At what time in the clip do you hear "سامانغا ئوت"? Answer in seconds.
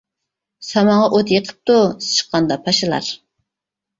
0.67-1.27